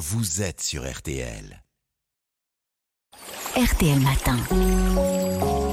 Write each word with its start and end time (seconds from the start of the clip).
vous 0.00 0.40
êtes 0.40 0.62
sur 0.62 0.90
RTL. 0.90 1.62
RTL 3.56 3.98
Matin. 3.98 4.36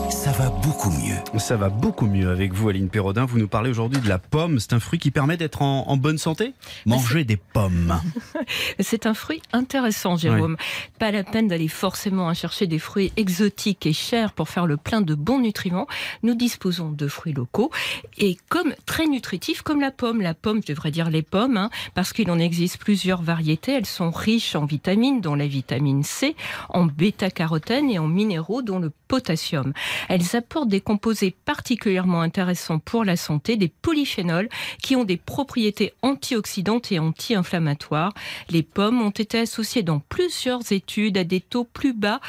Ça 0.10 0.32
va 0.32 0.50
beaucoup 0.50 0.90
mieux. 0.90 1.40
Ça 1.40 1.58
va 1.58 1.70
beaucoup 1.70 2.08
mieux 2.08 2.30
avec 2.32 2.52
vous, 2.52 2.70
Aline 2.70 2.90
Perrodin. 2.90 3.26
Vous 3.26 3.38
nous 3.38 3.48
parlez 3.48 3.70
aujourd'hui 3.70 4.02
de 4.02 4.10
la 4.10 4.18
pomme. 4.18 4.60
C'est 4.60 4.74
un 4.74 4.80
fruit 4.80 5.00
qui 5.00 5.12
permet 5.12 5.38
d'être 5.38 5.62
en, 5.62 5.88
en 5.88 5.96
bonne 5.96 6.18
santé? 6.18 6.54
Manger 6.86 7.24
des 7.24 7.38
pommes. 7.38 8.02
C'est 8.80 9.06
un 9.06 9.14
fruit 9.14 9.42
intéressant, 9.54 10.18
Jérôme. 10.18 10.58
Pas 10.98 11.12
la 11.12 11.24
peine 11.24 11.48
d'aller 11.48 11.68
forcément 11.68 12.28
à 12.30 12.34
chercher 12.34 12.68
des 12.68 12.80
fruits 12.80 13.14
exotiques 13.16 13.86
et 13.86 13.94
chers 13.94 14.34
pour 14.34 14.50
faire 14.50 14.66
le 14.66 14.78
plein 14.78 15.02
de 15.02 15.14
bons 15.14 15.40
nutriments. 15.40 15.88
Nous 16.24 16.34
disposons 16.36 16.92
de 16.92 17.08
fruits 17.08 17.34
locaux 17.34 17.72
et 18.18 18.38
comme 18.50 18.74
très 18.86 19.06
nutritifs, 19.06 19.62
comme 19.62 19.82
la 19.82 19.92
pomme. 19.92 20.22
La 20.22 20.34
pomme, 20.34 20.62
je 20.66 20.74
devrais 20.74 20.92
dire 20.92 21.10
les 21.10 21.22
pommes, 21.22 21.58
hein, 21.58 21.70
parce 21.94 22.12
qu'il 22.12 22.32
en 22.32 22.40
existe 22.40 22.80
plusieurs 22.80 23.22
variétés. 23.22 23.74
Elles 23.74 23.86
sont 23.86 24.10
riches 24.10 24.56
en 24.56 24.66
vitamines, 24.66 25.22
dont 25.22 25.36
la 25.36 25.48
vitamine 25.48 26.04
C, 26.04 26.36
en 26.70 26.86
bêta-carotène 26.86 27.67
et 27.72 28.00
en 28.00 28.08
minéraux, 28.08 28.62
dont 28.62 28.80
le 28.80 28.92
potassium. 29.08 29.74
Elles 30.10 30.36
apportent 30.36 30.70
des 30.70 30.82
composés 30.82 31.36
particulièrement 31.46 32.22
intéressants 32.22 32.80
pour 32.80 33.04
la 33.04 33.16
santé, 33.16 33.58
des 33.58 33.68
polyphénols 33.68 34.50
qui 34.82 34.96
ont 34.96 35.04
des 35.04 35.18
propriétés 35.18 35.94
antioxydantes 36.02 36.92
et 36.92 37.00
anti-inflammatoires. 37.00 38.14
Les 38.50 38.64
pommes 38.64 39.02
ont 39.02 39.12
été 39.12 39.40
associées 39.40 39.84
dans 39.84 40.00
plusieurs 40.00 40.72
études 40.72 41.18
à 41.18 41.24
des 41.24 41.42
taux 41.42 41.64
plus 41.66 41.94
bas 41.94 42.20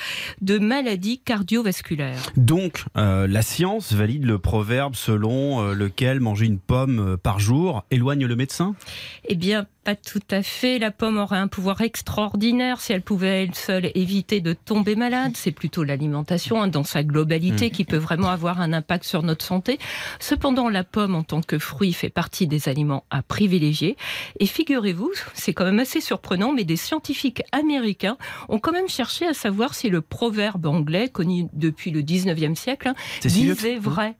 de 0.41 0.59
maladies 0.59 1.19
cardiovasculaires. 1.19 2.32
Donc, 2.37 2.84
euh, 2.96 3.27
la 3.27 3.43
science 3.43 3.93
valide 3.93 4.24
le 4.24 4.38
proverbe 4.38 4.95
selon 4.95 5.62
euh, 5.62 5.74
lequel 5.74 6.20
manger 6.20 6.46
une 6.46 6.59
pomme 6.59 7.12
euh, 7.12 7.16
par 7.16 7.38
jour 7.38 7.84
éloigne 7.91 8.27
le 8.27 8.37
médecin? 8.37 8.74
Eh 9.24 9.34
bien, 9.34 9.66
pas 9.88 9.97
tout 9.97 10.20
à 10.30 10.42
fait. 10.42 10.78
La 10.78 10.91
pomme 10.91 11.16
aurait 11.16 11.38
un 11.38 11.48
pouvoir 11.48 11.80
extraordinaire 11.80 12.79
si 12.79 12.92
elle 12.92 13.01
pouvait 13.01 13.45
elle 13.45 13.55
seule 13.55 13.91
éviter 13.95 14.42
de 14.42 14.52
tomber 14.52 14.96
malade. 14.96 15.33
C'est 15.34 15.51
plutôt 15.51 15.82
l'alimentation 15.82 16.63
hein, 16.63 16.68
dans 16.68 16.85
sa 16.85 17.02
globalité 17.02 17.71
qui 17.71 17.87
peut 17.87 17.96
vraiment 17.96 18.29
avoir 18.29 18.60
un 18.60 18.74
impact 18.74 19.04
sur 19.04 19.23
notre 19.23 19.46
santé. 19.46 19.79
Cependant, 20.21 20.68
la 20.68 20.85
pomme 20.85 21.15
en 21.15 21.23
tant 21.23 21.40
que 21.40 21.59
fruit 21.59 21.95
fait 21.95 22.10
partie 22.10 22.46
des 22.46 22.68
aliments 22.68 23.04
à 23.09 23.23
privilégier. 23.23 23.96
Et 24.40 24.45
figurez-vous, 24.45 25.10
c'est 25.32 25.54
quand 25.54 25.65
même 25.65 25.79
assez 25.79 26.02
surprenant, 26.02 26.52
mais 26.52 26.65
des 26.65 26.76
scientifiques 26.76 27.43
américains 27.52 28.18
ont 28.51 28.59
quand 28.59 28.73
même 28.73 28.91
cherché 28.91 29.26
à 29.26 29.32
savoir 29.32 29.74
si 29.74 29.88
le 29.88 30.02
proverbe 30.02 30.66
anglais, 30.66 31.09
connu 31.09 31.46
depuis 31.54 31.93
le 31.93 32.02
19e 32.02 32.57
siècle, 32.57 32.88
hein, 32.88 32.95
si 33.26 33.51
vrai. 33.79 34.16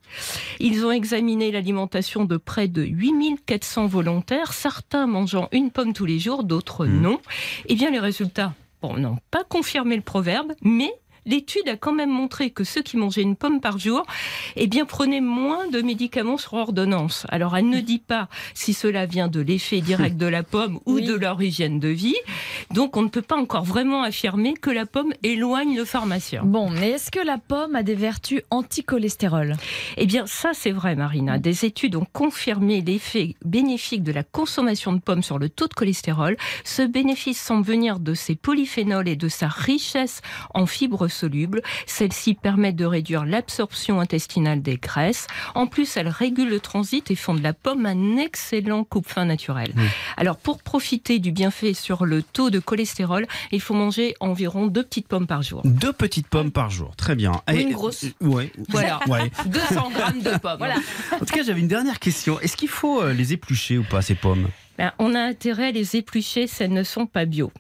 Ils 0.61 0.87
ont 0.87 0.93
examiné 0.93 1.53
l'alimentation 1.53 2.25
de 2.25 2.39
près 2.39 2.69
de 2.69 2.85
8400 2.85 3.87
volontaires, 3.87 4.55
certains 4.55 5.07
mangeant 5.07 5.51
une 5.58 5.58
pomme 5.67 5.93
tous 5.93 6.07
les 6.07 6.19
jours, 6.19 6.45
d'autres 6.45 6.87
Hmm. 6.87 7.01
non. 7.03 7.21
Eh 7.67 7.75
bien, 7.75 7.91
les 7.91 7.99
résultats 7.99 8.55
bon, 8.83 8.97
n'ont 8.97 9.19
pas 9.31 9.45
confirmé 9.45 9.97
le 9.97 10.03
proverbe, 10.03 10.55
mais 10.63 10.93
l'étude 11.29 11.69
a 11.69 11.77
quand 11.77 11.93
même 11.93 12.11
montré 12.11 12.51
que 12.51 12.65
ceux 12.65 12.83
qui 12.83 12.97
mangeaient 12.97 13.23
une 13.23 13.37
pomme 13.37 13.61
par 13.61 13.79
jour 13.79 14.05
eh 14.57 14.67
bien, 14.67 14.85
prenaient 14.85 15.21
moins 15.21 15.69
de 15.69 15.81
médicaments 15.83 16.39
sur 16.39 16.55
ordonnance. 16.55 17.27
Alors, 17.29 17.57
elle 17.57 17.69
ne 17.69 17.81
dit 17.81 17.99
pas 18.01 18.29
si 18.55 18.73
cela 18.75 19.07
vient 19.07 19.29
de 19.29 19.41
l'effet 19.41 19.81
direct 19.81 20.17
de 20.17 20.27
la 20.27 20.43
pomme 20.43 20.81
ou 20.87 20.95
Oui. 20.95 21.05
de 21.05 21.15
leur 21.15 21.41
hygiène 21.41 21.79
de 21.79 21.89
vie. 21.89 22.17
Donc, 22.73 22.97
on 22.97 23.03
ne 23.03 23.09
peut 23.09 23.23
pas 23.23 23.37
encore 23.37 23.65
vraiment 23.65 24.03
affirmer 24.03 24.55
que 24.55 24.71
la 24.71 24.87
pomme 24.87 25.13
éloigne 25.23 25.77
le 25.77 25.85
pharmacien. 25.85 26.43
Bon, 26.45 26.71
mais 26.71 26.91
est-ce 26.91 27.11
que 27.11 27.25
la 27.25 27.39
pomme 27.39 27.77
a 27.77 27.83
des 27.83 27.95
vertus 27.95 28.41
anti-cholestérol? 28.51 29.57
Eh 29.97 30.07
bien, 30.07 30.27
ça, 30.27 30.51
c'est 30.55 30.71
vrai, 30.71 30.97
Marina. 30.97 31.39
Des 31.39 31.65
études 31.65 31.97
ont 31.97 32.07
confirmé 32.13 32.81
l'effet 32.81 33.35
bénéfique 33.45 34.03
de 34.03 34.13
la 34.13 34.23
consommation 34.23 34.93
de 34.93 35.01
pommes 35.01 35.23
sur 35.23 35.39
le 35.39 35.49
taux 35.49 35.69
de 35.69 35.75
cholestérol. 35.75 36.37
Ce 36.65 36.83
bénéfice 36.83 37.41
semble 37.41 37.65
venir 37.67 37.99
de 38.01 38.15
ses 38.15 38.35
polyphénols 38.35 39.09
et 39.09 39.17
de 39.17 39.29
sa 39.29 39.49
richesse 39.49 40.23
en 40.55 40.67
fibres 40.67 41.09
solubles. 41.19 41.63
Celles-ci 41.87 42.35
permettent 42.35 42.77
de 42.77 42.85
réduire 42.85 43.25
l'absorption 43.25 44.01
intestinale 44.01 44.63
des 44.63 44.77
graisses. 44.77 45.27
En 45.55 45.67
plus, 45.67 45.97
elles 45.97 46.09
régulent 46.09 46.49
le 46.51 46.61
transit 46.61 47.11
et 47.11 47.15
font 47.17 47.35
de 47.35 47.43
la 47.43 47.53
pomme 47.53 47.87
un 47.87 48.17
excellent 48.17 48.85
coupe-fin 48.85 49.25
naturel. 49.25 49.73
Alors, 50.17 50.37
pour 50.37 50.63
profiter 50.63 51.19
du 51.19 51.33
bienfait 51.33 51.75
sur 51.75 52.05
le 52.05 52.23
taux 52.23 52.51
de 52.51 52.59
cholestérol, 52.59 53.27
il 53.53 53.61
faut 53.61 53.75
manger 53.75 54.15
environ 54.21 54.67
deux 54.67 54.83
petites 54.85 55.09
pommes 55.09 55.27
par 55.27 55.43
jour. 55.43 55.63
Deux 55.65 55.93
petites 55.93 56.29
pommes 56.29 56.53
par 56.53 56.71
jour. 56.71 56.95
Très 56.97 57.15
bien. 57.15 57.33
Ou 57.51 57.57
une 57.57 57.73
grosse. 57.73 58.05
euh, 58.05 58.27
ouais. 58.27 58.53
Voilà. 58.69 59.01
Ouais. 59.09 59.31
200 59.47 59.91
grammes 59.91 60.21
de 60.21 60.37
pommes. 60.39 60.59
Voilà. 60.59 60.77
En 61.13 61.19
tout 61.21 61.35
cas, 61.35 61.43
j'avais 61.43 61.61
une 61.61 61.69
dernière 61.69 61.99
question. 61.99 62.39
Est-ce 62.41 62.57
qu'il 62.57 62.69
faut 62.69 63.03
euh, 63.03 63.13
les 63.13 63.33
éplucher 63.33 63.79
ou 63.79 63.85
pas, 63.85 64.03
ces 64.03 64.15
pommes? 64.15 64.49
Ben, 64.79 64.93
on 65.01 65.17
a 65.17 65.21
intérêt 65.21 65.67
à 65.67 65.71
les 65.73 65.97
éplucher 65.97 66.47
si 66.47 66.63
elles 66.63 66.73
ne 66.73 66.85
sont 66.85 67.07
pas 67.07 67.25
bio. 67.25 67.51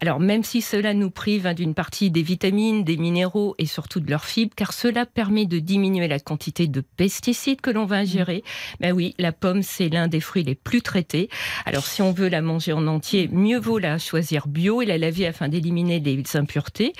Alors 0.00 0.20
même 0.20 0.44
si 0.44 0.62
cela 0.62 0.94
nous 0.94 1.10
prive 1.10 1.46
hein, 1.48 1.54
d'une 1.54 1.74
partie 1.74 2.12
des 2.12 2.22
vitamines, 2.22 2.84
des 2.84 2.96
minéraux 2.96 3.56
et 3.58 3.66
surtout 3.66 3.98
de 3.98 4.08
leurs 4.08 4.24
fibres, 4.24 4.54
car 4.54 4.72
cela 4.72 5.04
permet 5.04 5.44
de 5.44 5.58
diminuer 5.58 6.06
la 6.06 6.20
quantité 6.20 6.68
de 6.68 6.80
pesticides 6.80 7.60
que 7.60 7.70
l'on 7.70 7.84
va 7.84 7.96
ingérer. 7.96 8.44
Ben 8.78 8.92
oui, 8.92 9.16
la 9.18 9.32
pomme 9.32 9.64
c'est 9.64 9.88
l'un 9.88 10.06
des 10.06 10.20
fruits 10.20 10.44
les 10.44 10.54
plus 10.54 10.80
traités. 10.80 11.28
Alors 11.66 11.84
si 11.84 12.00
on 12.00 12.12
veut 12.12 12.28
la 12.28 12.42
manger 12.42 12.72
en 12.72 12.86
entier, 12.86 13.28
mieux 13.32 13.58
vaut 13.58 13.78
la 13.78 13.98
choisir 13.98 14.46
bio 14.46 14.80
et 14.80 14.86
la 14.86 14.98
laver 14.98 15.26
afin 15.26 15.48
d'éliminer 15.48 15.98
les 15.98 16.22
impuretés. 16.36 16.92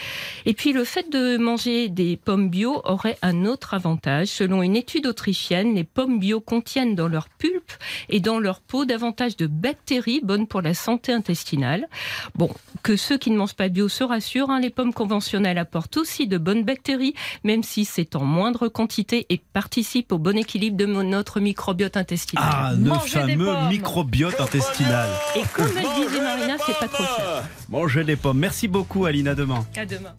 Et 0.44 0.54
puis 0.54 0.72
le 0.72 0.82
fait 0.82 1.08
de 1.08 1.36
manger 1.36 1.88
des 1.88 2.16
pommes 2.16 2.50
bio 2.50 2.80
aurait 2.84 3.18
un 3.22 3.44
autre 3.44 3.74
avantage. 3.74 4.26
Selon 4.26 4.60
une 4.64 4.74
étude 4.74 5.06
autrichienne, 5.06 5.76
les 5.76 5.84
pommes 5.84 6.18
bio 6.18 6.40
contiennent 6.40 6.96
dans 6.96 7.08
leur 7.08 7.28
pulpe 7.28 7.72
et 8.08 8.20
dans 8.20 8.38
leur 8.38 8.60
peau 8.60 8.84
davantage 8.84 9.36
de 9.36 9.46
bactéries 9.46 10.20
bonnes 10.22 10.46
pour 10.46 10.62
la 10.62 10.74
santé 10.74 11.12
intestinale. 11.12 11.88
Bon, 12.34 12.50
que 12.82 12.96
ceux 12.96 13.18
qui 13.18 13.30
ne 13.30 13.36
mangent 13.36 13.54
pas 13.54 13.68
bio 13.68 13.88
se 13.88 14.04
rassurent, 14.04 14.50
hein, 14.50 14.60
les 14.60 14.70
pommes 14.70 14.92
conventionnelles 14.92 15.58
apportent 15.58 15.96
aussi 15.96 16.26
de 16.26 16.38
bonnes 16.38 16.64
bactéries, 16.64 17.14
même 17.44 17.62
si 17.62 17.84
c'est 17.84 18.16
en 18.16 18.24
moindre 18.24 18.68
quantité 18.68 19.26
et 19.30 19.40
participent 19.52 20.12
au 20.12 20.18
bon 20.18 20.36
équilibre 20.36 20.76
de 20.76 20.86
notre 20.86 21.40
microbiote 21.40 21.96
intestinal. 21.96 22.44
Ah, 22.50 22.72
le 22.76 22.92
fameux 22.94 23.54
microbiote 23.68 24.40
intestinal. 24.40 25.08
Et 25.36 25.42
comme 25.52 25.70
elle 25.76 26.06
disait 26.06 26.20
Marina, 26.20 26.56
c'est 26.64 26.78
pas 26.78 26.88
trop 26.88 27.04
cher. 27.04 27.44
Manger 27.68 28.04
des 28.04 28.16
pommes. 28.16 28.38
Merci 28.38 28.68
beaucoup, 28.68 29.04
Aline. 29.04 29.28
À 29.28 29.34
demain. 29.34 29.66
À 29.76 29.86
demain. 29.86 30.14